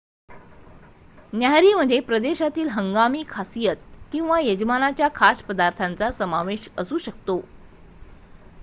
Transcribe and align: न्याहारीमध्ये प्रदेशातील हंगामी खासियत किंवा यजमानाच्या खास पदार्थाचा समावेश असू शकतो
न्याहारीमध्ये 1.33 1.99
प्रदेशातील 1.99 2.69
हंगामी 2.69 3.23
खासियत 3.27 3.75
किंवा 4.11 4.39
यजमानाच्या 4.39 5.07
खास 5.15 5.43
पदार्थाचा 5.43 6.11
समावेश 6.11 6.69
असू 6.77 6.97
शकतो 6.99 7.41